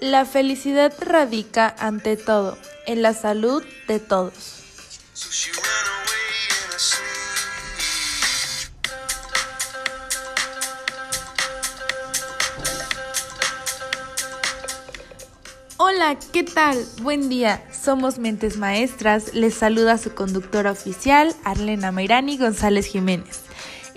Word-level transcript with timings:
La 0.00 0.24
felicidad 0.24 0.94
radica 0.98 1.76
ante 1.78 2.16
todo 2.16 2.56
en 2.86 3.02
la 3.02 3.12
salud 3.12 3.62
de 3.86 4.00
todos. 4.00 4.32
Hola, 15.76 16.16
¿qué 16.32 16.44
tal? 16.44 16.82
Buen 17.02 17.28
día. 17.28 17.62
Somos 17.70 18.18
Mentes 18.18 18.56
Maestras. 18.56 19.34
Les 19.34 19.52
saluda 19.52 19.98
su 19.98 20.14
conductora 20.14 20.72
oficial, 20.72 21.36
Arlena 21.44 21.92
Meirani 21.92 22.38
González 22.38 22.86
Jiménez. 22.86 23.40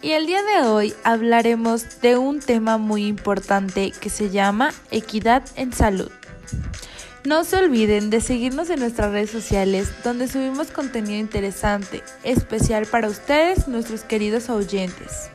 Y 0.04 0.12
el 0.12 0.26
día 0.26 0.44
de 0.44 0.68
hoy 0.68 0.94
hablaremos 1.06 2.02
de 2.02 2.18
un 2.18 2.42
tema 2.42 2.78
muy 2.78 3.08
importante 3.08 3.94
que 4.02 4.10
se 4.10 4.30
llama 4.30 4.74
equidad 4.92 5.44
en 5.56 5.72
salud. 5.72 6.12
No 7.24 7.46
se 7.46 7.56
olviden 7.56 8.10
de 8.10 8.20
seguirnos 8.20 8.70
en 8.70 8.82
nuestras 8.82 9.14
redes 9.14 9.32
sociales 9.32 9.94
donde 10.04 10.28
subimos 10.28 10.72
contenido 10.72 11.18
interesante, 11.18 12.04
especial 12.24 12.86
para 12.86 13.08
ustedes, 13.08 13.70
nuestros 13.70 14.02
queridos 14.02 14.50
oyentes. 14.50 15.30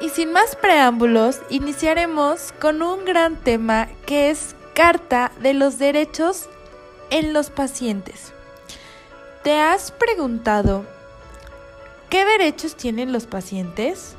Y 0.00 0.08
sin 0.08 0.32
más 0.32 0.56
preámbulos, 0.56 1.40
iniciaremos 1.50 2.52
con 2.58 2.80
un 2.82 3.04
gran 3.04 3.36
tema 3.36 3.88
que 4.06 4.30
es 4.30 4.54
Carta 4.74 5.30
de 5.40 5.52
los 5.52 5.78
Derechos 5.78 6.48
en 7.10 7.34
los 7.34 7.50
Pacientes. 7.50 8.32
¿Te 9.42 9.58
has 9.58 9.90
preguntado 9.90 10.86
qué 12.08 12.24
derechos 12.24 12.76
tienen 12.76 13.12
los 13.12 13.26
pacientes? 13.26 14.14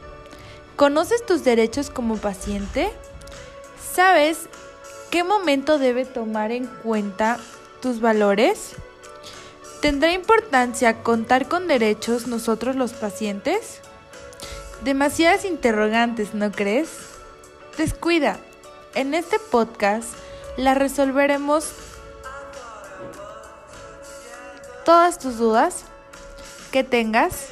¿Conoces 0.75 1.25
tus 1.25 1.43
derechos 1.43 1.89
como 1.89 2.17
paciente? 2.17 2.91
¿Sabes 3.93 4.49
qué 5.09 5.23
momento 5.23 5.79
debe 5.79 6.05
tomar 6.05 6.51
en 6.51 6.67
cuenta 6.67 7.39
tus 7.81 8.01
valores? 8.01 8.73
¿Tendrá 9.81 10.13
importancia 10.13 11.01
contar 11.01 11.47
con 11.47 11.67
derechos 11.67 12.27
nosotros 12.27 12.75
los 12.75 12.93
pacientes? 12.93 13.81
Demasiadas 14.81 15.45
interrogantes, 15.45 16.33
¿no 16.33 16.51
crees? 16.51 16.89
Descuida. 17.77 18.37
En 18.95 19.13
este 19.13 19.37
podcast 19.37 20.09
la 20.57 20.73
resolveremos 20.73 21.71
todas 24.83 25.19
tus 25.19 25.37
dudas 25.37 25.83
que 26.71 26.83
tengas 26.83 27.49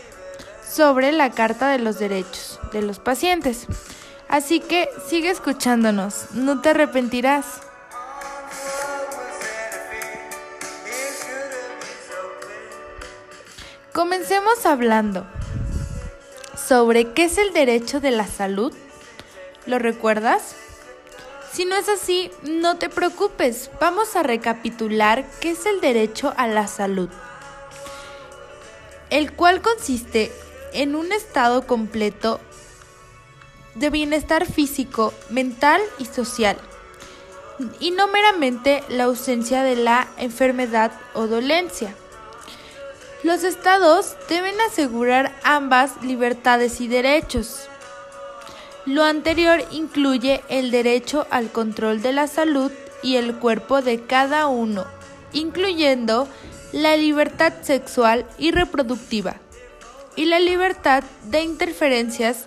sobre 0.68 1.12
la 1.12 1.30
Carta 1.30 1.70
de 1.70 1.78
los 1.78 2.00
Derechos 2.00 2.60
de 2.74 2.82
los 2.82 2.98
Pacientes. 2.98 3.68
Así 4.28 4.60
que 4.60 4.90
sigue 5.08 5.30
escuchándonos, 5.30 6.32
no 6.34 6.62
te 6.62 6.70
arrepentirás. 6.70 7.46
Comencemos 13.94 14.66
hablando 14.66 15.28
sobre 16.70 17.14
qué 17.14 17.24
es 17.24 17.40
el 17.40 17.52
derecho 17.52 18.00
de 18.00 18.12
la 18.12 18.28
salud. 18.28 18.72
¿Lo 19.66 19.80
recuerdas? 19.80 20.56
Si 21.52 21.66
no 21.66 21.76
es 21.76 21.90
así, 21.90 22.30
no 22.44 22.78
te 22.78 22.90
preocupes. 22.90 23.72
Vamos 23.82 24.16
a 24.16 24.22
recapitular 24.22 25.26
qué 25.42 25.50
es 25.50 25.66
el 25.66 25.82
derecho 25.82 26.32
a 26.38 26.46
la 26.46 26.68
salud, 26.68 27.10
el 29.10 29.34
cual 29.34 29.64
consiste 29.64 30.32
en 30.72 30.94
un 30.94 31.12
estado 31.12 31.66
completo 31.66 32.40
de 33.74 33.90
bienestar 33.90 34.46
físico, 34.46 35.12
mental 35.32 35.82
y 35.98 36.06
social, 36.06 36.58
y 37.80 37.90
no 37.90 38.08
meramente 38.10 38.84
la 38.90 39.06
ausencia 39.06 39.64
de 39.64 39.76
la 39.76 40.08
enfermedad 40.18 40.92
o 41.16 41.26
dolencia. 41.26 41.96
Los 43.24 43.44
estados 43.44 44.16
deben 44.30 44.56
asegurar 44.62 45.36
ambas 45.44 46.02
libertades 46.02 46.80
y 46.80 46.88
derechos. 46.88 47.68
Lo 48.86 49.04
anterior 49.04 49.62
incluye 49.72 50.42
el 50.48 50.72
derecho 50.72 51.28
al 51.30 51.52
control 51.52 52.02
de 52.02 52.14
la 52.14 52.28
salud 52.28 52.72
y 53.04 53.18
el 53.18 53.36
cuerpo 53.36 53.82
de 53.82 54.06
cada 54.06 54.48
uno, 54.48 54.86
incluyendo 55.34 56.30
la 56.72 56.96
libertad 56.96 57.54
sexual 57.62 58.26
y 58.38 58.52
reproductiva, 58.52 59.36
y 60.16 60.26
la 60.26 60.40
libertad 60.40 61.04
de 61.26 61.42
interferencias 61.42 62.46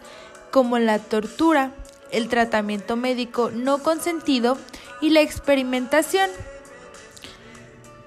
como 0.50 0.78
la 0.78 0.98
tortura, 0.98 1.72
el 2.10 2.28
tratamiento 2.28 2.96
médico 2.96 3.50
no 3.52 3.78
consentido 3.82 4.56
y 5.02 5.10
la 5.10 5.20
experimentación. 5.20 6.30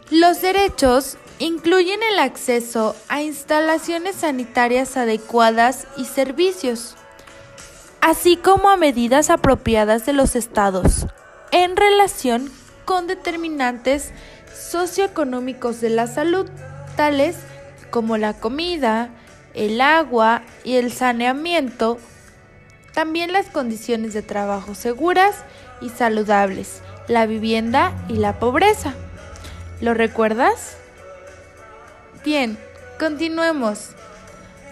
Los 0.09 0.42
derechos 0.42 1.18
incluyen 1.40 2.00
el 2.12 2.19
acceso 2.19 2.96
a 3.09 3.22
instalaciones 3.22 4.18
sanitarias 4.18 4.97
adecuadas 4.97 5.88
y 5.97 6.06
servicios, 6.06 6.96
así 8.01 8.38
como 8.38 8.69
a 8.69 8.78
medidas 8.78 9.29
apropiadas 9.29 10.06
de 10.06 10.13
los 10.13 10.35
estados 10.35 11.07
en 11.51 11.75
relación 11.75 12.51
con 12.85 13.07
determinantes 13.07 14.12
socioeconómicos 14.53 15.81
de 15.81 15.90
la 15.90 16.07
salud, 16.07 16.50
tales 16.96 17.38
como 17.90 18.17
la 18.17 18.34
comida, 18.34 19.09
el 19.53 19.81
agua 19.81 20.44
y 20.63 20.75
el 20.75 20.91
saneamiento, 20.91 21.97
también 22.94 23.34
las 23.34 23.47
condiciones 23.47 24.13
de 24.13 24.22
trabajo 24.22 24.75
seguras 24.75 25.44
y 25.81 25.90
saludables, 25.90 26.81
la 27.07 27.25
vivienda 27.25 27.94
y 28.07 28.16
la 28.16 28.40
pobreza. 28.40 28.94
¿Lo 29.81 29.94
recuerdas? 29.94 30.78
Bien, 32.25 32.58
continuemos. 32.97 33.90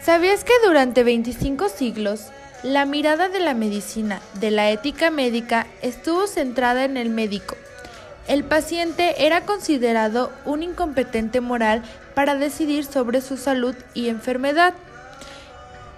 ¿Sabías 0.02 0.44
que 0.44 0.54
durante 0.66 1.04
25 1.04 1.70
siglos 1.70 2.30
la 2.64 2.88
mirada 2.88 3.30
de 3.30 3.40
la 3.40 3.54
medicina, 3.54 4.24
de 4.40 4.50
la 4.50 4.72
ética 4.72 5.12
médica, 5.12 5.68
estuvo 5.84 6.26
centrada 6.26 6.84
en 6.84 6.98
el 6.98 7.12
médico? 7.12 7.56
El 8.28 8.44
paciente 8.44 9.28
era 9.28 9.42
considerado 9.42 10.32
un 10.46 10.64
incompetente 10.64 11.42
moral 11.42 11.84
para 12.16 12.34
decidir 12.34 12.86
sobre 12.86 13.22
su 13.22 13.38
salud 13.38 13.76
y 13.94 14.08
enfermedad. 14.10 14.74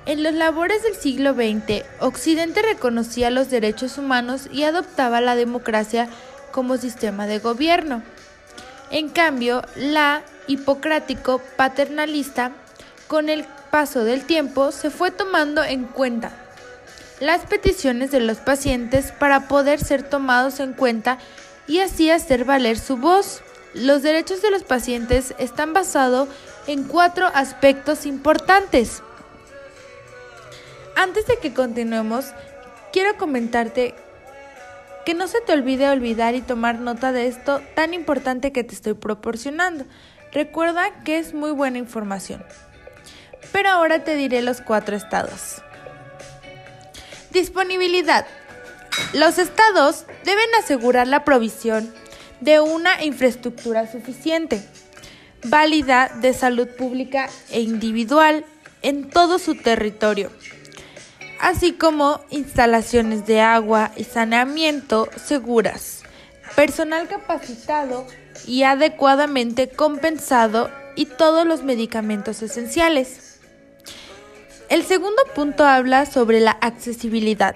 En 0.06 0.24
los 0.24 0.34
labores 0.34 0.84
del 0.84 0.96
siglo 0.96 1.36
XX, 1.36 1.86
Occidente 2.02 2.64
reconocía 2.64 3.30
los 3.30 3.50
derechos 3.50 3.98
humanos 3.98 4.50
y 4.52 4.64
adoptaba 4.64 5.22
la 5.22 5.38
democracia 5.38 6.10
como 6.52 6.76
sistema 6.76 7.28
de 7.28 7.40
gobierno. 7.40 8.04
En 8.92 9.08
cambio, 9.08 9.62
la 9.78 10.22
hipocrático 10.48 11.42
paternalista, 11.58 12.52
con 13.08 13.30
el 13.30 13.46
paso 13.72 14.04
del 14.04 14.26
tiempo 14.26 14.72
se 14.72 14.90
fue 14.90 15.12
tomando 15.12 15.64
en 15.64 15.84
cuenta 15.84 16.32
las 17.20 17.46
peticiones 17.46 18.12
de 18.12 18.20
los 18.20 18.38
pacientes 18.38 19.12
para 19.12 19.48
poder 19.48 19.80
ser 19.80 20.04
tomados 20.04 20.60
en 20.60 20.74
cuenta 20.74 21.18
y 21.68 21.80
así 21.80 22.10
hacer 22.10 22.46
valer 22.46 22.78
su 22.78 22.98
voz. 22.98 23.42
Los 23.74 24.04
derechos 24.04 24.42
de 24.42 24.52
los 24.52 24.64
pacientes 24.64 25.34
están 25.38 25.74
basados 25.74 26.30
en 26.68 26.84
cuatro 26.84 27.28
aspectos 27.34 28.06
importantes. 28.06 29.02
Antes 30.96 31.28
de 31.28 31.38
que 31.38 31.54
continuemos, 31.54 32.28
quiero 32.94 33.18
comentarte 33.18 33.96
que 35.06 35.14
no 35.14 35.28
se 35.28 35.42
te 35.42 35.54
olvide 35.54 35.90
olvidar 35.90 36.36
y 36.36 36.42
tomar 36.42 36.80
nota 36.80 37.12
de 37.12 37.28
esto 37.28 37.62
tan 37.76 37.94
importante 37.94 38.52
que 38.52 38.64
te 38.64 38.74
estoy 38.74 38.94
proporcionando. 38.94 39.86
Recuerda 40.36 40.92
que 41.06 41.18
es 41.18 41.34
muy 41.34 41.52
buena 41.52 41.78
información. 41.78 42.44
Pero 43.54 43.70
ahora 43.70 44.04
te 44.04 44.18
diré 44.18 44.42
los 44.42 44.60
cuatro 44.60 44.98
estados. 44.98 45.62
Disponibilidad. 47.32 48.28
Los 49.14 49.38
estados 49.38 50.04
deben 50.26 50.50
asegurar 50.60 51.08
la 51.08 51.24
provisión 51.24 51.90
de 52.42 52.60
una 52.60 53.02
infraestructura 53.06 53.90
suficiente, 53.90 54.62
válida 55.46 56.12
de 56.20 56.34
salud 56.34 56.68
pública 56.68 57.30
e 57.50 57.62
individual 57.62 58.44
en 58.82 59.10
todo 59.10 59.40
su 59.40 59.56
territorio, 59.56 60.32
así 61.40 61.72
como 61.72 62.20
instalaciones 62.30 63.26
de 63.26 63.40
agua 63.40 63.92
y 63.96 64.04
saneamiento 64.04 65.08
seguras, 65.16 66.04
personal 66.58 67.08
capacitado 67.08 68.06
y 68.46 68.64
adecuadamente 68.64 69.70
compensado 69.70 70.70
y 70.96 71.06
todos 71.06 71.46
los 71.46 71.64
medicamentos 71.64 72.42
esenciales. 72.42 73.40
El 74.70 74.84
segundo 74.84 75.22
punto 75.36 75.66
habla 75.66 76.06
sobre 76.06 76.40
la 76.40 76.52
accesibilidad. 76.52 77.56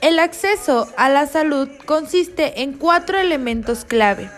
El 0.00 0.18
acceso 0.18 0.92
a 0.96 1.08
la 1.08 1.26
salud 1.26 1.68
consiste 1.86 2.62
en 2.62 2.72
cuatro 2.72 3.18
elementos 3.18 3.84
clave. 3.84 4.30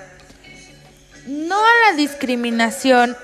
No 1.27 1.57
a 1.57 1.91
la 1.91 1.97
discriminación, 1.97 3.17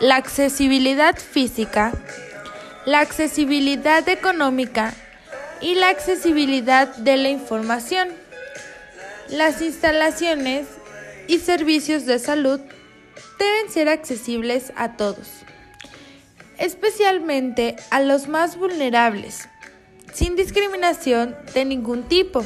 la 0.00 0.16
accesibilidad 0.16 1.16
física, 1.16 1.92
la 2.86 3.00
accesibilidad 3.00 4.08
económica 4.08 4.94
y 5.60 5.74
la 5.74 5.88
accesibilidad 5.88 6.88
de 6.96 7.16
la 7.16 7.28
información. 7.28 8.08
Las 9.28 9.60
instalaciones 9.60 10.66
y 11.28 11.38
servicios 11.38 12.06
de 12.06 12.18
salud 12.18 12.58
deben 13.38 13.70
ser 13.70 13.88
accesibles 13.88 14.72
a 14.76 14.96
todos, 14.96 15.28
especialmente 16.58 17.76
a 17.90 18.00
los 18.00 18.26
más 18.26 18.56
vulnerables, 18.56 19.48
sin 20.12 20.34
discriminación 20.34 21.36
de 21.54 21.64
ningún 21.64 22.02
tipo. 22.04 22.44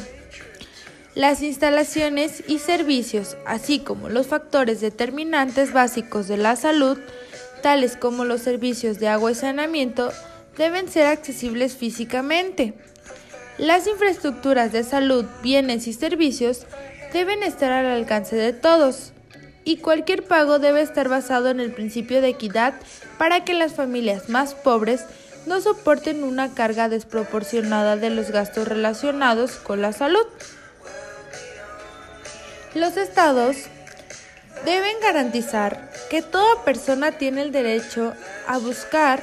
Las 1.15 1.41
instalaciones 1.41 2.43
y 2.47 2.59
servicios, 2.59 3.37
así 3.45 3.79
como 3.79 4.09
los 4.09 4.27
factores 4.27 4.81
determinantes 4.81 5.71
básicos 5.71 6.27
de 6.27 6.37
la 6.37 6.55
salud, 6.55 6.99
tales 7.61 7.95
como 7.95 8.25
los 8.25 8.41
servicios 8.41 8.99
de 8.99 9.07
agua 9.07 9.31
y 9.31 9.35
saneamiento, 9.35 10.11
deben 10.57 10.89
ser 10.89 11.05
accesibles 11.05 11.75
físicamente. 11.77 12.73
Las 13.59 13.85
infraestructuras 13.87 14.71
de 14.71 14.83
salud, 14.83 15.25
bienes 15.43 15.87
y 15.87 15.93
servicios 15.93 16.65
deben 17.13 17.43
estar 17.43 17.71
al 17.71 17.85
alcance 17.85 18.35
de 18.35 18.51
todos 18.53 19.13
y 19.63 19.77
cualquier 19.77 20.23
pago 20.23 20.59
debe 20.59 20.81
estar 20.81 21.07
basado 21.07 21.49
en 21.49 21.59
el 21.59 21.71
principio 21.71 22.21
de 22.21 22.29
equidad 22.29 22.73
para 23.17 23.45
que 23.45 23.53
las 23.53 23.73
familias 23.73 24.27
más 24.29 24.55
pobres 24.55 25.05
no 25.45 25.61
soporten 25.61 26.23
una 26.23 26.53
carga 26.53 26.89
desproporcionada 26.89 27.95
de 27.95 28.09
los 28.09 28.31
gastos 28.31 28.67
relacionados 28.67 29.51
con 29.57 29.81
la 29.81 29.93
salud. 29.93 30.25
Los 32.73 32.97
estados 32.97 33.57
deben 34.65 34.99
garantizar 35.01 35.91
que 36.09 36.21
toda 36.21 36.63
persona 36.63 37.11
tiene 37.11 37.43
el 37.43 37.51
derecho 37.51 38.13
a 38.47 38.57
buscar, 38.57 39.21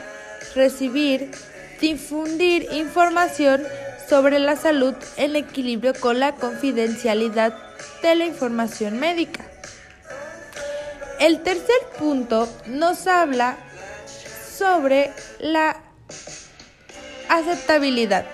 recibir, 0.55 1.33
difundir 1.81 2.69
información 2.73 3.63
sobre 4.09 4.39
la 4.39 4.57
salud 4.57 4.95
en 5.17 5.37
equilibrio 5.37 5.95
con 5.99 6.21
la 6.21 6.35
confidencialidad 6.35 7.70
de 8.03 8.15
la 8.15 8.27
información 8.27 8.99
médica. 8.99 9.45
El 11.19 11.43
tercer 11.43 11.81
punto 11.99 12.49
nos 12.67 13.07
habla 13.07 13.57
sobre 14.57 15.13
la 15.39 15.77
aceptabilidad. 17.29 18.27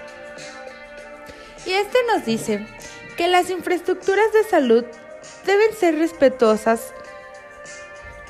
Y 1.66 1.72
este 1.72 1.98
nos 2.12 2.24
dice 2.24 2.66
que 3.16 3.28
las 3.28 3.50
infraestructuras 3.50 4.32
de 4.32 4.44
salud 4.44 4.84
deben 5.44 5.74
ser 5.74 5.98
respetuosas 5.98 6.92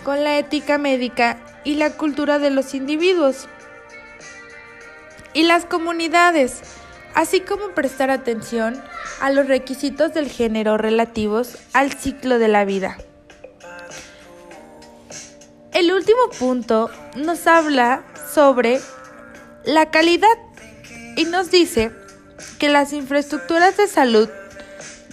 con 0.04 0.24
la 0.24 0.38
ética 0.38 0.78
médica 0.78 1.38
y 1.64 1.74
la 1.74 1.90
cultura 1.90 2.38
de 2.38 2.50
los 2.50 2.74
individuos 2.74 3.48
y 5.32 5.42
las 5.42 5.66
comunidades, 5.66 6.60
así 7.16 7.40
como 7.40 7.70
prestar 7.70 8.10
atención 8.10 8.80
a 9.20 9.30
los 9.30 9.48
requisitos 9.48 10.12
del 10.12 10.28
género 10.28 10.76
relativos 10.76 11.56
al 11.72 11.92
ciclo 11.92 12.38
de 12.38 12.46
la 12.46 12.64
vida. 12.66 12.98
El 15.72 15.92
último 15.92 16.28
punto 16.38 16.90
nos 17.16 17.46
habla 17.46 18.04
sobre 18.32 18.80
la 19.64 19.90
calidad 19.90 20.28
y 21.16 21.24
nos 21.24 21.50
dice 21.50 21.90
que 22.58 22.68
las 22.68 22.92
infraestructuras 22.92 23.78
de 23.78 23.88
salud 23.88 24.28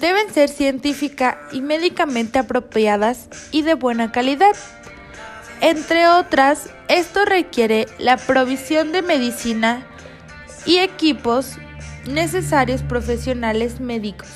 deben 0.01 0.31
ser 0.33 0.49
científica 0.49 1.39
y 1.53 1.61
médicamente 1.61 2.37
apropiadas 2.37 3.29
y 3.51 3.61
de 3.61 3.75
buena 3.75 4.11
calidad. 4.11 4.55
Entre 5.61 6.07
otras, 6.09 6.69
esto 6.89 7.23
requiere 7.23 7.87
la 7.97 8.17
provisión 8.17 8.91
de 8.91 9.01
medicina 9.01 9.87
y 10.65 10.79
equipos 10.79 11.57
necesarios 12.05 12.81
profesionales 12.81 13.79
médicos 13.79 14.29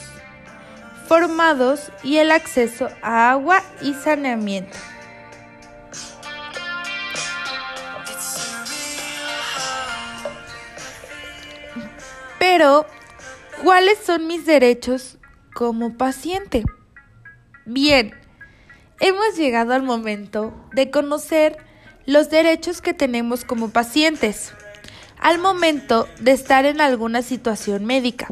formados 1.08 1.92
y 2.04 2.18
el 2.18 2.32
acceso 2.32 2.90
a 3.02 3.32
agua 3.32 3.64
y 3.82 3.94
saneamiento. 3.94 4.78
Pero, 12.40 12.86
¿cuáles 13.64 13.98
son 14.00 14.28
mis 14.28 14.46
derechos 14.46 15.18
como 15.54 15.98
paciente? 15.98 16.64
Bien, 17.66 18.14
hemos 19.00 19.36
llegado 19.38 19.74
al 19.74 19.84
momento 19.84 20.54
de 20.74 20.92
conocer 20.92 21.58
los 22.06 22.30
derechos 22.30 22.82
que 22.82 22.94
tenemos 22.94 23.44
como 23.44 23.70
pacientes 23.70 24.54
al 25.28 25.40
momento 25.40 26.08
de 26.22 26.32
estar 26.32 26.66
en 26.66 26.80
alguna 26.80 27.22
situación 27.22 27.84
médica. 27.84 28.28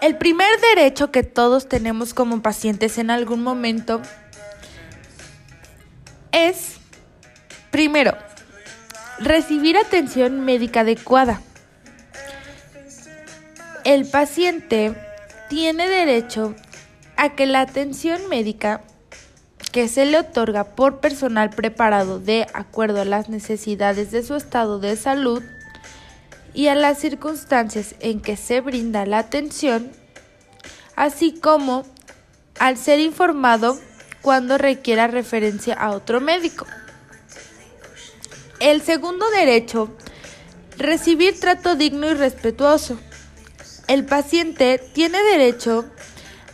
El 0.00 0.16
primer 0.18 0.48
derecho 0.60 1.10
que 1.10 1.24
todos 1.24 1.68
tenemos 1.68 2.14
como 2.14 2.42
pacientes 2.42 2.96
en 2.98 3.10
algún 3.10 3.42
momento 3.42 4.00
es, 6.30 6.76
primero, 7.72 8.16
recibir 9.18 9.76
atención 9.76 10.44
médica 10.44 10.82
adecuada 10.82 11.40
el 13.82 14.06
paciente 14.06 14.94
tiene 15.48 15.88
derecho 15.88 16.54
a 17.16 17.34
que 17.34 17.46
la 17.46 17.62
atención 17.62 18.28
médica 18.28 18.82
que 19.78 19.86
se 19.86 20.06
le 20.06 20.18
otorga 20.18 20.64
por 20.64 20.98
personal 20.98 21.50
preparado 21.50 22.18
de 22.18 22.48
acuerdo 22.52 23.02
a 23.02 23.04
las 23.04 23.28
necesidades 23.28 24.10
de 24.10 24.24
su 24.24 24.34
estado 24.34 24.80
de 24.80 24.96
salud 24.96 25.40
y 26.52 26.66
a 26.66 26.74
las 26.74 26.98
circunstancias 26.98 27.94
en 28.00 28.20
que 28.20 28.36
se 28.36 28.60
brinda 28.60 29.06
la 29.06 29.20
atención, 29.20 29.92
así 30.96 31.32
como 31.32 31.84
al 32.58 32.76
ser 32.76 32.98
informado 32.98 33.78
cuando 34.20 34.58
requiera 34.58 35.06
referencia 35.06 35.74
a 35.74 35.92
otro 35.92 36.20
médico. 36.20 36.66
El 38.58 38.82
segundo 38.82 39.30
derecho, 39.30 39.96
recibir 40.76 41.38
trato 41.38 41.76
digno 41.76 42.08
y 42.08 42.14
respetuoso 42.14 42.98
el 43.86 44.04
paciente 44.04 44.82
tiene 44.92 45.22
derecho 45.22 45.88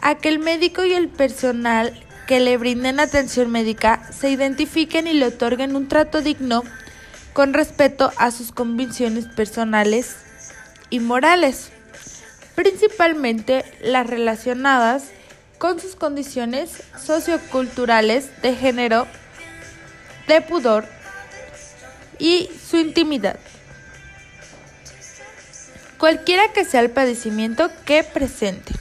a 0.02 0.16
que 0.16 0.28
el 0.28 0.40
médico 0.40 0.84
y 0.84 0.92
el 0.92 1.08
personal 1.08 2.03
que 2.26 2.40
le 2.40 2.56
brinden 2.56 3.00
atención 3.00 3.50
médica 3.50 4.02
se 4.12 4.30
identifiquen 4.30 5.06
y 5.06 5.12
le 5.12 5.26
otorguen 5.26 5.76
un 5.76 5.88
trato 5.88 6.20
digno 6.22 6.62
con 7.32 7.52
respeto 7.52 8.12
a 8.16 8.30
sus 8.30 8.52
convicciones 8.52 9.26
personales 9.26 10.16
y 10.90 11.00
morales, 11.00 11.70
principalmente 12.54 13.64
las 13.82 14.06
relacionadas 14.06 15.04
con 15.58 15.80
sus 15.80 15.96
condiciones 15.96 16.82
socioculturales 16.98 18.30
de 18.42 18.54
género, 18.54 19.06
de 20.28 20.40
pudor 20.40 20.86
y 22.18 22.48
su 22.70 22.76
intimidad 22.76 23.38
cualquiera 26.04 26.52
que 26.52 26.66
sea 26.66 26.82
el 26.82 26.90
padecimiento 26.90 27.70
que 27.86 28.04
presente. 28.04 28.74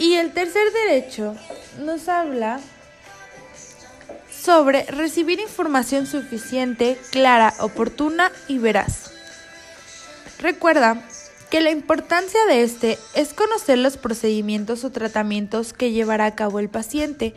Y 0.00 0.14
el 0.14 0.32
tercer 0.32 0.72
derecho 0.72 1.36
nos 1.78 2.08
habla 2.08 2.58
sobre 4.32 4.84
recibir 4.84 5.40
información 5.40 6.06
suficiente, 6.06 6.98
clara, 7.10 7.52
oportuna 7.60 8.32
y 8.48 8.56
veraz. 8.56 9.10
Recuerda 10.38 11.06
que 11.50 11.60
la 11.60 11.70
importancia 11.70 12.40
de 12.46 12.62
este 12.62 12.98
es 13.14 13.34
conocer 13.34 13.76
los 13.76 13.98
procedimientos 13.98 14.84
o 14.84 14.90
tratamientos 14.90 15.74
que 15.74 15.92
llevará 15.92 16.24
a 16.24 16.34
cabo 16.34 16.60
el 16.60 16.70
paciente 16.70 17.34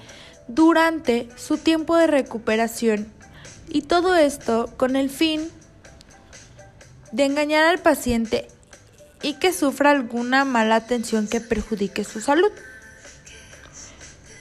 durante 0.48 1.27
su 1.36 1.58
tiempo 1.58 1.98
de 1.98 2.08
recuperación 2.08 3.12
y 3.67 3.82
todo 3.82 4.15
esto 4.15 4.70
con 4.77 4.96
el 4.96 5.10
fin 5.10 5.50
de 7.12 7.25
engañar 7.25 7.65
al 7.65 7.79
paciente 7.79 8.48
y 9.23 9.33
que 9.35 9.53
sufra 9.53 9.91
alguna 9.91 10.45
mala 10.45 10.75
atención 10.75 11.27
que 11.27 11.41
perjudique 11.41 12.03
su 12.03 12.21
salud. 12.21 12.51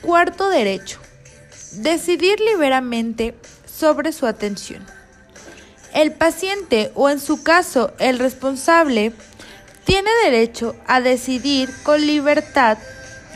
Cuarto 0.02 0.50
derecho. 0.50 1.00
Decidir 1.72 2.38
liberamente 2.40 3.34
sobre 3.64 4.12
su 4.12 4.26
atención. 4.26 4.84
El 5.94 6.12
paciente 6.12 6.90
o 6.94 7.08
en 7.08 7.20
su 7.20 7.42
caso 7.42 7.92
el 7.98 8.18
responsable 8.18 9.12
tiene 9.84 10.10
derecho 10.24 10.76
a 10.86 11.00
decidir 11.00 11.70
con 11.82 12.04
libertad 12.06 12.76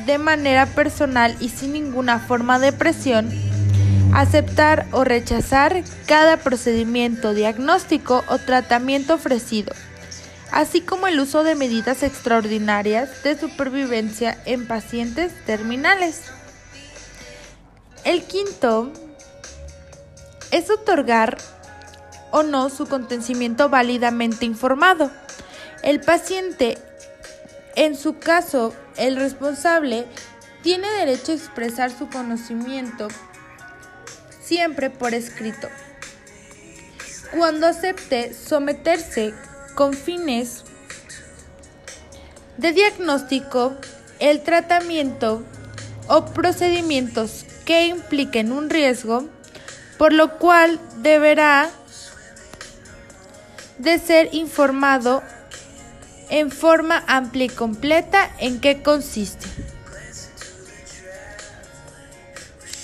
de 0.04 0.18
manera 0.18 0.66
personal 0.66 1.36
y 1.40 1.48
sin 1.48 1.72
ninguna 1.72 2.18
forma 2.18 2.58
de 2.58 2.72
presión 2.72 3.30
aceptar 4.16 4.86
o 4.92 5.04
rechazar 5.04 5.82
cada 6.06 6.38
procedimiento 6.38 7.34
diagnóstico 7.34 8.24
o 8.28 8.38
tratamiento 8.38 9.14
ofrecido, 9.14 9.74
así 10.50 10.80
como 10.80 11.06
el 11.06 11.20
uso 11.20 11.42
de 11.42 11.54
medidas 11.54 12.02
extraordinarias 12.02 13.22
de 13.22 13.38
supervivencia 13.38 14.38
en 14.44 14.66
pacientes 14.66 15.32
terminales. 15.44 16.22
El 18.04 18.22
quinto 18.24 18.92
es 20.50 20.70
otorgar 20.70 21.38
o 22.30 22.42
no 22.42 22.70
su 22.70 22.86
conocimiento 22.86 23.68
válidamente 23.68 24.44
informado. 24.44 25.10
El 25.82 26.00
paciente, 26.00 26.78
en 27.74 27.96
su 27.96 28.18
caso, 28.18 28.74
el 28.96 29.16
responsable, 29.16 30.06
tiene 30.62 30.88
derecho 30.90 31.32
a 31.32 31.36
expresar 31.36 31.90
su 31.90 32.08
conocimiento 32.08 33.08
siempre 34.42 34.90
por 34.90 35.14
escrito. 35.14 35.68
Cuando 37.36 37.66
acepte 37.66 38.32
someterse 38.32 39.34
con 39.76 39.92
fines 39.94 40.64
de 42.56 42.72
diagnóstico, 42.72 43.76
el 44.18 44.42
tratamiento 44.42 45.44
o 46.08 46.24
procedimientos 46.24 47.44
que 47.66 47.86
impliquen 47.86 48.50
un 48.50 48.70
riesgo, 48.70 49.28
por 49.98 50.14
lo 50.14 50.38
cual 50.38 50.80
deberá 51.02 51.70
de 53.78 53.98
ser 53.98 54.30
informado 54.32 55.22
en 56.30 56.50
forma 56.50 57.04
amplia 57.06 57.44
y 57.44 57.50
completa 57.50 58.30
en 58.38 58.60
qué 58.60 58.82
consiste. 58.82 59.46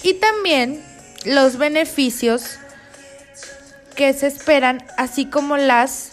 Y 0.02 0.14
también 0.14 0.84
los 1.24 1.56
beneficios 1.56 2.58
que 3.94 4.12
se 4.12 4.26
esperan, 4.26 4.84
así 4.98 5.26
como 5.26 5.56
las 5.56 6.11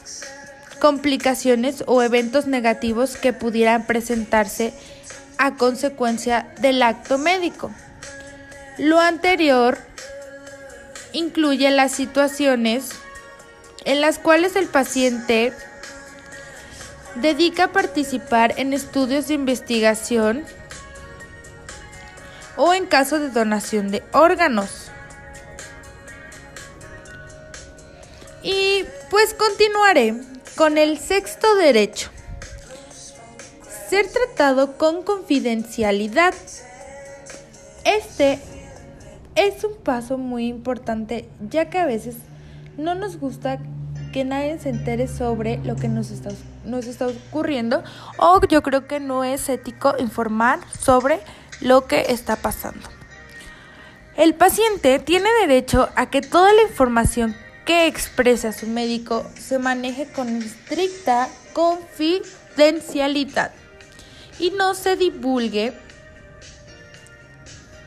complicaciones 0.79 1.83
o 1.87 2.01
eventos 2.01 2.47
negativos 2.47 3.17
que 3.17 3.33
pudieran 3.33 3.85
presentarse 3.85 4.73
a 5.37 5.55
consecuencia 5.55 6.47
del 6.59 6.81
acto 6.81 7.17
médico. 7.17 7.71
Lo 8.77 8.99
anterior 8.99 9.77
incluye 11.13 11.69
las 11.71 11.91
situaciones 11.91 12.91
en 13.85 14.01
las 14.01 14.19
cuales 14.19 14.55
el 14.55 14.67
paciente 14.67 15.53
dedica 17.15 17.65
a 17.65 17.71
participar 17.71 18.53
en 18.57 18.73
estudios 18.73 19.27
de 19.27 19.33
investigación 19.33 20.45
o 22.55 22.73
en 22.73 22.85
caso 22.85 23.19
de 23.19 23.29
donación 23.29 23.89
de 23.89 24.03
órganos. 24.11 24.91
Y 28.43 28.85
pues 29.09 29.33
continuaré 29.33 30.15
con 30.59 30.77
el 30.77 30.97
sexto 30.97 31.55
derecho. 31.55 32.09
Ser 33.89 34.07
tratado 34.11 34.77
con 34.77 35.03
confidencialidad. 35.03 36.33
Este 37.85 38.41
es 39.35 39.63
un 39.63 39.77
paso 39.77 40.17
muy 40.17 40.47
importante 40.47 41.29
ya 41.49 41.69
que 41.69 41.79
a 41.79 41.85
veces 41.85 42.17
no 42.75 42.93
nos 42.93 43.21
gusta 43.21 43.59
que 44.11 44.25
nadie 44.25 44.59
se 44.59 44.67
entere 44.67 45.07
sobre 45.07 45.59
lo 45.59 45.77
que 45.77 45.87
nos 45.87 46.11
está, 46.11 47.07
ocurriendo 47.07 47.81
o 48.17 48.41
yo 48.49 48.61
creo 48.61 48.85
que 48.85 48.99
no 48.99 49.23
es 49.23 49.47
ético 49.47 49.95
informar 49.97 50.59
sobre 50.77 51.21
lo 51.61 51.87
que 51.87 52.07
está 52.09 52.35
pasando. 52.35 52.89
El 54.17 54.35
paciente 54.35 54.99
tiene 54.99 55.29
derecho 55.39 55.87
a 55.95 56.09
que 56.09 56.19
toda 56.19 56.51
la 56.51 56.63
información 56.63 57.33
que 57.69 57.85
expresa 57.85 58.51
su 58.51 58.65
médico 58.65 59.29
se 59.39 59.59
maneje 59.59 60.11
con 60.11 60.27
estricta 60.41 61.29
confidencialidad 61.53 63.51
y 64.39 64.49
no 64.49 64.73
se 64.73 64.95
divulgue 64.95 65.73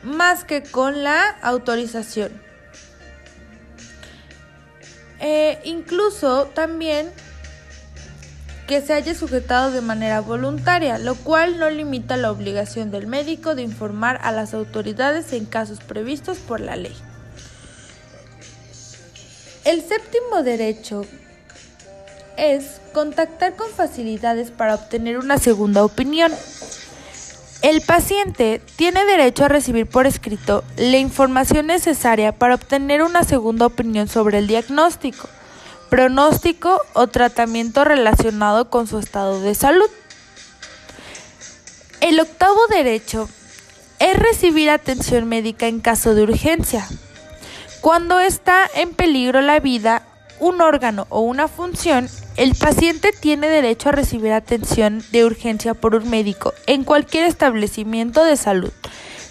más 0.01 0.45
que 0.45 0.63
con 0.63 1.03
la 1.03 1.31
autorización. 1.41 2.31
Eh, 5.19 5.59
incluso 5.65 6.45
también 6.45 7.11
que 8.67 8.79
se 8.79 8.93
haya 8.93 9.13
sujetado 9.13 9.71
de 9.71 9.81
manera 9.81 10.21
voluntaria, 10.21 10.97
lo 10.97 11.15
cual 11.15 11.59
no 11.59 11.69
limita 11.69 12.15
la 12.15 12.31
obligación 12.31 12.89
del 12.89 13.05
médico 13.07 13.53
de 13.53 13.63
informar 13.63 14.17
a 14.23 14.31
las 14.31 14.53
autoridades 14.53 15.33
en 15.33 15.43
casos 15.45 15.81
previstos 15.81 16.37
por 16.37 16.61
la 16.61 16.77
ley. 16.77 16.95
El 19.73 19.81
séptimo 19.81 20.43
derecho 20.43 21.03
es 22.37 22.79
contactar 22.93 23.55
con 23.55 23.71
facilidades 23.71 24.51
para 24.51 24.75
obtener 24.75 25.17
una 25.17 25.39
segunda 25.39 25.83
opinión. 25.83 26.31
El 27.63 27.81
paciente 27.81 28.61
tiene 28.75 29.03
derecho 29.03 29.45
a 29.45 29.47
recibir 29.47 29.87
por 29.87 30.05
escrito 30.05 30.63
la 30.77 30.99
información 30.99 31.65
necesaria 31.65 32.33
para 32.33 32.53
obtener 32.53 33.01
una 33.01 33.23
segunda 33.23 33.65
opinión 33.65 34.07
sobre 34.07 34.37
el 34.37 34.45
diagnóstico, 34.45 35.27
pronóstico 35.89 36.79
o 36.93 37.07
tratamiento 37.07 37.83
relacionado 37.83 38.69
con 38.69 38.85
su 38.85 38.99
estado 38.99 39.41
de 39.41 39.55
salud. 39.55 39.89
El 41.99 42.19
octavo 42.19 42.59
derecho 42.69 43.27
es 43.97 44.19
recibir 44.19 44.69
atención 44.69 45.27
médica 45.27 45.65
en 45.65 45.79
caso 45.79 46.13
de 46.13 46.21
urgencia. 46.21 46.87
Cuando 47.83 48.21
está 48.21 48.65
en 48.75 48.93
peligro 48.93 49.41
la 49.41 49.59
vida, 49.59 50.03
un 50.39 50.61
órgano 50.61 51.05
o 51.09 51.19
una 51.19 51.49
función, 51.49 52.07
el 52.37 52.55
paciente 52.55 53.11
tiene 53.11 53.49
derecho 53.49 53.89
a 53.89 53.91
recibir 53.91 54.31
atención 54.31 55.03
de 55.11 55.25
urgencia 55.25 55.73
por 55.73 55.93
un 55.93 56.09
médico 56.09 56.53
en 56.65 56.85
cualquier 56.85 57.25
establecimiento 57.25 58.23
de 58.23 58.37
salud, 58.37 58.71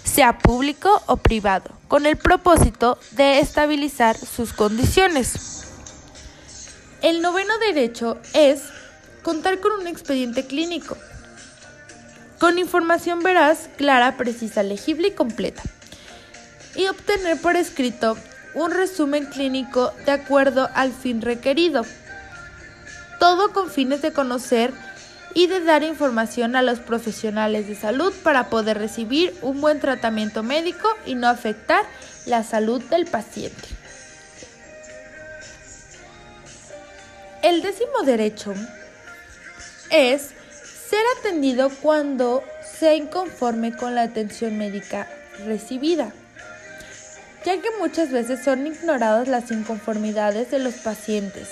sea 0.03 0.37
público 0.37 1.01
o 1.07 1.17
privado, 1.17 1.71
con 1.87 2.05
el 2.05 2.15
propósito 2.15 2.99
de 3.13 3.39
estabilizar 3.39 4.15
sus 4.15 4.53
condiciones. 4.53 5.63
El 7.01 7.23
noveno 7.23 7.57
derecho 7.57 8.19
es 8.35 8.61
contar 9.23 9.61
con 9.61 9.71
un 9.71 9.87
expediente 9.87 10.45
clínico, 10.45 10.95
con 12.39 12.59
información 12.59 13.23
veraz, 13.23 13.67
clara, 13.77 14.15
precisa, 14.15 14.61
legible 14.61 15.07
y 15.07 15.11
completa, 15.13 15.63
y 16.75 16.85
obtener 16.85 17.41
por 17.41 17.55
escrito 17.55 18.15
un 18.55 18.71
resumen 18.71 19.25
clínico 19.25 19.93
de 20.05 20.11
acuerdo 20.11 20.69
al 20.73 20.91
fin 20.91 21.21
requerido. 21.21 21.85
Todo 23.19 23.53
con 23.53 23.69
fines 23.69 24.01
de 24.01 24.11
conocer 24.13 24.71
y 25.33 25.47
de 25.47 25.61
dar 25.61 25.83
información 25.83 26.55
a 26.55 26.61
los 26.61 26.79
profesionales 26.79 27.67
de 27.67 27.75
salud 27.75 28.13
para 28.23 28.49
poder 28.49 28.77
recibir 28.77 29.33
un 29.41 29.61
buen 29.61 29.79
tratamiento 29.79 30.43
médico 30.43 30.87
y 31.05 31.15
no 31.15 31.27
afectar 31.27 31.85
la 32.25 32.43
salud 32.43 32.81
del 32.83 33.05
paciente. 33.05 33.69
El 37.41 37.61
décimo 37.61 38.03
derecho 38.05 38.53
es 39.89 40.29
ser 40.89 41.03
atendido 41.19 41.69
cuando 41.81 42.43
sea 42.79 42.95
inconforme 42.95 43.75
con 43.75 43.95
la 43.95 44.03
atención 44.03 44.57
médica 44.57 45.07
recibida 45.45 46.13
ya 47.45 47.59
que 47.61 47.69
muchas 47.79 48.11
veces 48.11 48.43
son 48.43 48.65
ignoradas 48.67 49.27
las 49.27 49.51
inconformidades 49.51 50.51
de 50.51 50.59
los 50.59 50.75
pacientes 50.75 51.49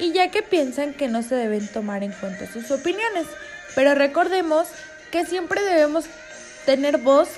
y 0.00 0.12
ya 0.12 0.30
que 0.30 0.42
piensan 0.42 0.94
que 0.94 1.08
no 1.08 1.22
se 1.22 1.34
deben 1.34 1.68
tomar 1.68 2.02
en 2.02 2.12
cuenta 2.12 2.50
sus 2.50 2.70
opiniones. 2.70 3.26
Pero 3.74 3.94
recordemos 3.94 4.66
que 5.12 5.26
siempre 5.26 5.62
debemos 5.62 6.06
tener 6.64 6.98
voz 6.98 7.28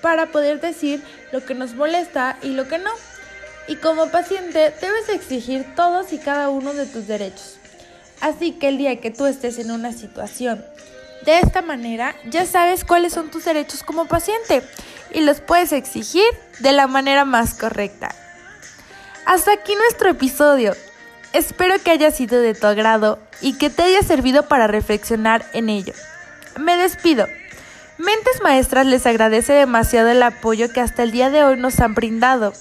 para 0.00 0.26
poder 0.26 0.60
decir 0.60 1.02
lo 1.32 1.44
que 1.44 1.54
nos 1.54 1.74
molesta 1.74 2.36
y 2.42 2.48
lo 2.48 2.66
que 2.66 2.78
no. 2.78 2.90
Y 3.68 3.76
como 3.76 4.10
paciente 4.10 4.74
debes 4.80 5.08
exigir 5.08 5.64
todos 5.74 6.12
y 6.12 6.18
cada 6.18 6.50
uno 6.50 6.74
de 6.74 6.86
tus 6.86 7.06
derechos. 7.06 7.56
Así 8.20 8.52
que 8.52 8.68
el 8.68 8.78
día 8.78 9.00
que 9.00 9.10
tú 9.10 9.26
estés 9.26 9.58
en 9.58 9.70
una 9.70 9.92
situación 9.92 10.64
de 11.24 11.38
esta 11.38 11.62
manera, 11.62 12.14
ya 12.28 12.44
sabes 12.44 12.84
cuáles 12.84 13.14
son 13.14 13.30
tus 13.30 13.44
derechos 13.44 13.82
como 13.82 14.06
paciente 14.06 14.62
y 15.14 15.20
los 15.20 15.40
puedes 15.40 15.72
exigir 15.72 16.24
de 16.58 16.72
la 16.72 16.86
manera 16.86 17.24
más 17.24 17.54
correcta. 17.54 18.14
Hasta 19.24 19.52
aquí 19.52 19.74
nuestro 19.74 20.10
episodio. 20.10 20.74
Espero 21.32 21.82
que 21.82 21.90
haya 21.90 22.10
sido 22.10 22.40
de 22.40 22.54
tu 22.54 22.66
agrado 22.66 23.18
y 23.40 23.56
que 23.56 23.70
te 23.70 23.82
haya 23.82 24.02
servido 24.02 24.48
para 24.48 24.66
reflexionar 24.66 25.46
en 25.54 25.68
ello. 25.68 25.94
Me 26.58 26.76
despido. 26.76 27.26
Mentes 27.96 28.42
Maestras 28.42 28.86
les 28.86 29.06
agradece 29.06 29.52
demasiado 29.52 30.10
el 30.10 30.22
apoyo 30.22 30.72
que 30.72 30.80
hasta 30.80 31.04
el 31.04 31.12
día 31.12 31.30
de 31.30 31.44
hoy 31.44 31.56
nos 31.56 31.80
han 31.80 31.94
brindado. 31.94 32.52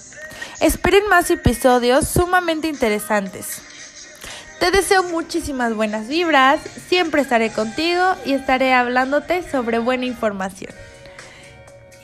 Esperen 0.60 1.08
más 1.10 1.30
episodios 1.32 2.08
sumamente 2.08 2.68
interesantes. 2.68 3.62
Te 4.60 4.72
deseo 4.72 5.04
muchísimas 5.04 5.74
buenas 5.74 6.08
vibras, 6.08 6.62
siempre 6.88 7.22
estaré 7.22 7.52
contigo 7.52 8.16
y 8.26 8.34
estaré 8.34 8.74
hablándote 8.74 9.44
sobre 9.50 9.80
buena 9.80 10.06
información. 10.06 10.72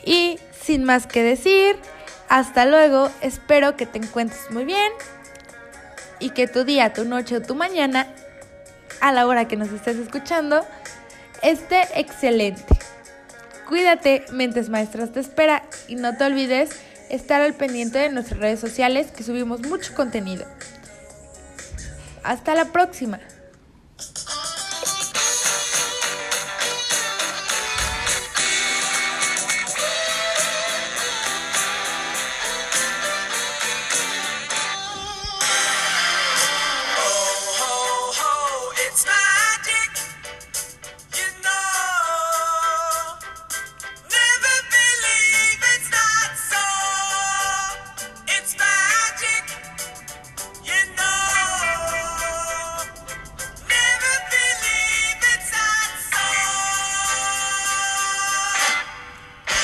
Y 0.10 0.40
sin 0.60 0.86
más 0.86 1.06
que 1.06 1.22
decir, 1.22 1.76
hasta 2.30 2.66
luego, 2.66 3.12
espero 3.22 3.78
que 3.78 3.86
te 3.86 4.00
encuentres 4.00 4.50
muy 4.50 4.66
bien 4.66 4.92
y 6.20 6.32
que 6.32 6.48
tu 6.48 6.64
día, 6.64 6.94
tu 6.94 7.06
noche 7.06 7.38
o 7.38 7.42
tu 7.44 7.54
mañana 7.54 8.08
a 9.02 9.12
la 9.12 9.28
hora 9.28 9.48
que 9.48 9.56
nos 9.56 9.70
estés 9.70 9.98
escuchando, 9.98 10.66
esté 11.44 11.84
excelente. 11.94 12.80
Cuídate, 13.68 14.26
Mentes 14.32 14.70
Maestras 14.70 15.14
te 15.14 15.20
espera 15.20 15.62
y 15.88 15.94
no 15.94 16.18
te 16.18 16.24
olvides 16.24 16.72
estar 17.12 17.44
al 17.44 17.54
pendiente 17.54 18.00
de 18.00 18.10
nuestras 18.10 18.40
redes 18.40 18.60
sociales 18.60 19.12
que 19.12 19.22
subimos 19.22 19.62
mucho 19.62 19.94
contenido. 19.94 20.48
Hasta 22.24 22.56
la 22.56 22.66
próxima. 22.66 23.20